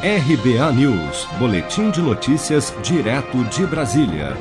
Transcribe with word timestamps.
RBA 0.00 0.72
News, 0.74 1.26
Boletim 1.40 1.90
de 1.90 2.00
Notícias, 2.00 2.72
direto 2.84 3.42
de 3.46 3.66
Brasília. 3.66 4.36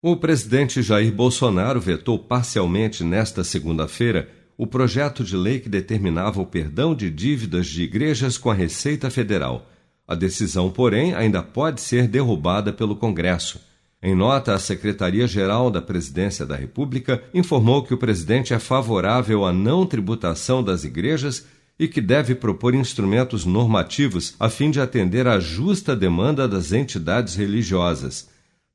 O 0.00 0.16
presidente 0.16 0.80
Jair 0.80 1.12
Bolsonaro 1.12 1.80
vetou 1.80 2.16
parcialmente 2.16 3.02
nesta 3.02 3.42
segunda-feira 3.42 4.28
o 4.56 4.64
projeto 4.64 5.24
de 5.24 5.36
lei 5.36 5.58
que 5.58 5.68
determinava 5.68 6.40
o 6.40 6.46
perdão 6.46 6.94
de 6.94 7.10
dívidas 7.10 7.66
de 7.66 7.82
igrejas 7.82 8.38
com 8.38 8.48
a 8.48 8.54
Receita 8.54 9.10
Federal. 9.10 9.68
A 10.06 10.14
decisão, 10.14 10.70
porém, 10.70 11.14
ainda 11.14 11.42
pode 11.42 11.80
ser 11.80 12.06
derrubada 12.06 12.72
pelo 12.72 12.94
Congresso. 12.94 13.60
Em 14.00 14.14
nota, 14.14 14.54
a 14.54 14.58
Secretaria-Geral 14.58 15.68
da 15.68 15.82
Presidência 15.82 16.46
da 16.46 16.54
República 16.54 17.24
informou 17.34 17.82
que 17.82 17.92
o 17.92 17.98
presidente 17.98 18.54
é 18.54 18.58
favorável 18.60 19.44
à 19.44 19.52
não 19.52 19.84
tributação 19.84 20.62
das 20.62 20.84
igrejas 20.84 21.44
e 21.78 21.86
que 21.86 22.00
deve 22.00 22.34
propor 22.34 22.74
instrumentos 22.74 23.44
normativos 23.44 24.34
a 24.40 24.48
fim 24.48 24.70
de 24.70 24.80
atender 24.80 25.26
à 25.26 25.38
justa 25.38 25.94
demanda 25.94 26.48
das 26.48 26.72
entidades 26.72 27.34
religiosas. 27.34 28.28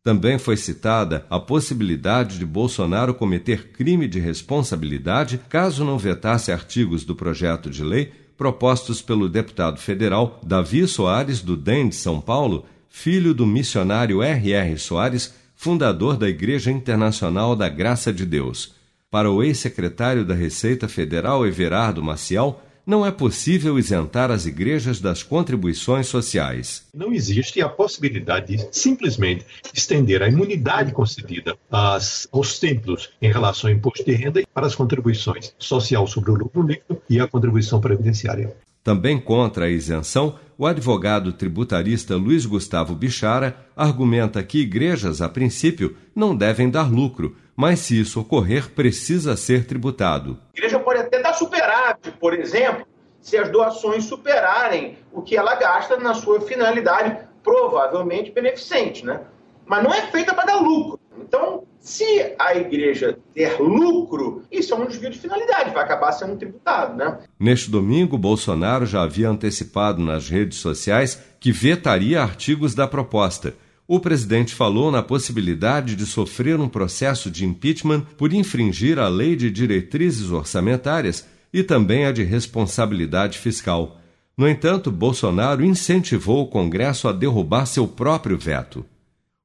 Também 0.04 0.40
foi 0.40 0.58
citada 0.58 1.26
a 1.30 1.40
possibilidade 1.40 2.40
de 2.40 2.46
Bolsonaro 2.46 3.14
cometer 3.14 3.70
crime 3.72 4.08
de 4.08 4.20
responsabilidade 4.20 5.40
caso 5.50 5.86
não 5.86 5.98
vetasse 5.98 6.52
artigos 6.52 7.04
do 7.04 7.16
projeto 7.16 7.70
de 7.70 7.84
lei 7.84 8.12
propostos 8.42 9.04
pelo 9.04 9.30
deputado 9.30 9.80
federal 9.80 10.40
Davi 10.44 10.88
Soares 10.88 11.42
do 11.42 11.56
DEM 11.56 11.90
de 11.90 11.96
São 11.96 12.20
Paulo, 12.20 12.66
filho 12.90 13.36
do 13.36 13.46
missionário 13.46 14.24
R.R. 14.24 14.80
Soares, 14.80 15.36
fundador 15.56 16.18
da 16.18 16.28
Igreja 16.28 16.72
Internacional 16.72 17.56
da 17.56 17.70
Graça 17.70 18.12
de 18.12 18.26
Deus. 18.26 18.74
Para 19.12 19.30
o 19.30 19.44
ex-secretário 19.44 20.26
da 20.26 20.34
Receita 20.34 20.88
Federal 20.88 21.46
Everardo 21.46 22.02
Maciel, 22.02 22.60
não 22.86 23.06
é 23.06 23.12
possível 23.12 23.78
isentar 23.78 24.32
as 24.32 24.46
igrejas 24.46 25.00
das 25.00 25.24
contribuições 25.24 26.08
sociais. 26.08 26.88
Não 26.94 27.14
existe 27.14 27.62
a 27.62 27.70
possibilidade 27.70 28.58
de 28.58 28.68
simplesmente 28.72 29.46
estender 29.74 30.24
a 30.24 30.28
imunidade 30.28 30.92
concedida 30.92 31.56
às, 31.72 32.28
aos 32.32 32.60
templos 32.60 33.10
em 33.22 33.32
relação 33.32 33.70
ao 33.70 33.76
imposto 33.76 34.04
de 34.04 34.14
renda 34.14 34.42
para 34.54 34.68
as 34.68 34.76
contribuições 34.76 35.54
social 35.58 36.08
sobre 36.08 36.32
o 36.32 36.36
lucro 36.36 36.64
líquido 36.64 37.02
e 37.10 37.20
a 37.20 37.28
contribuição 37.28 37.80
previdenciária. 37.80 38.56
Também 38.84 39.20
contra 39.20 39.66
a 39.66 39.70
isenção, 39.70 40.40
o 40.58 40.66
advogado 40.66 41.32
tributarista 41.32 42.16
Luiz 42.16 42.46
Gustavo 42.48 42.96
Bichara 42.96 43.56
argumenta 43.76 44.42
que 44.42 44.60
igrejas, 44.60 45.22
a 45.22 45.30
princípio, 45.30 45.96
não 46.16 46.36
devem 46.36 46.70
dar 46.70 46.92
lucro, 46.92 47.36
mas 47.56 47.80
se 47.80 48.00
isso 48.00 48.20
ocorrer, 48.20 48.70
precisa 48.72 49.36
ser 49.36 49.66
tributado. 49.66 50.40
A 50.56 50.58
igreja 50.58 50.80
pode 50.80 51.00
dar 51.32 51.34
superávit, 51.34 52.12
por 52.20 52.34
exemplo, 52.34 52.86
se 53.22 53.38
as 53.38 53.50
doações 53.50 54.06
superarem 54.06 54.98
o 55.12 55.22
que 55.22 55.38
ela 55.38 55.56
gasta 55.56 55.98
na 55.98 56.14
sua 56.14 56.42
finalidade 56.42 57.18
provavelmente 57.44 58.32
beneficente, 58.32 59.06
né? 59.06 59.22
Mas 59.66 59.84
não 59.84 59.94
é 59.94 60.02
feita 60.08 60.34
para 60.34 60.46
dar 60.46 60.60
lucro. 60.60 61.00
Então, 61.18 61.64
se 61.80 62.36
a 62.38 62.56
igreja 62.56 63.18
ter 63.34 63.60
lucro, 63.60 64.44
isso 64.52 64.74
é 64.74 64.78
um 64.78 64.86
desvio 64.86 65.10
de 65.10 65.20
finalidade, 65.20 65.74
vai 65.74 65.84
acabar 65.84 66.12
sendo 66.12 66.36
tributado, 66.36 66.96
né? 66.96 67.20
Neste 67.40 67.72
domingo, 67.72 68.18
Bolsonaro 68.18 68.86
já 68.86 69.02
havia 69.04 69.30
antecipado 69.30 70.02
nas 70.02 70.30
redes 70.30 70.60
sociais 70.60 71.22
que 71.40 71.52
vetaria 71.52 72.22
artigos 72.22 72.76
da 72.76 72.88
proposta. 72.88 73.56
O 73.94 74.00
presidente 74.00 74.56
falou 74.56 74.90
na 74.90 75.04
possibilidade 75.04 75.98
de 75.98 76.06
sofrer 76.06 76.58
um 76.58 76.70
processo 76.70 77.30
de 77.30 77.44
impeachment 77.44 78.06
por 78.18 78.32
infringir 78.32 78.98
a 78.98 79.10
lei 79.10 79.36
de 79.36 79.52
diretrizes 79.52 80.32
orçamentárias 80.32 81.28
e 81.52 81.62
também 81.62 82.06
a 82.06 82.14
de 82.14 82.24
responsabilidade 82.24 83.38
fiscal. 83.38 84.00
No 84.38 84.48
entanto, 84.48 84.90
Bolsonaro 84.90 85.62
incentivou 85.66 86.42
o 86.42 86.48
Congresso 86.48 87.10
a 87.10 87.12
derrubar 87.12 87.66
seu 87.66 87.86
próprio 87.86 88.38
veto. 88.38 88.86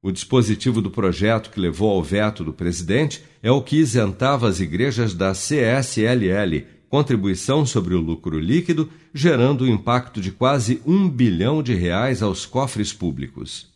O 0.01 0.13
dispositivo 0.13 0.81
do 0.81 0.89
projeto 0.89 1.49
que 1.49 1.59
levou 1.59 1.91
ao 1.91 2.01
veto 2.01 2.41
do 2.41 2.53
presidente 2.53 3.21
é 3.43 3.51
o 3.51 3.61
que 3.61 3.75
isentava 3.75 4.47
as 4.47 4.61
igrejas 4.61 5.13
da 5.13 5.33
CSLL, 5.33 6.65
contribuição 6.87 7.65
sobre 7.65 7.93
o 7.93 7.99
lucro 7.99 8.39
líquido, 8.39 8.89
gerando 9.13 9.65
um 9.65 9.67
impacto 9.67 10.21
de 10.21 10.31
quase 10.31 10.81
um 10.85 11.09
bilhão 11.09 11.61
de 11.61 11.73
reais 11.73 12.23
aos 12.23 12.45
cofres 12.45 12.93
públicos. 12.93 13.75